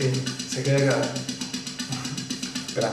Sí, 0.00 0.10
se 0.48 0.62
queda 0.62 0.78
acá. 0.78 1.02
Espera. 2.68 2.90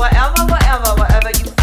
Whatever, 0.00 0.46
whatever, 0.46 0.94
whatever 0.96 1.30
you 1.38 1.59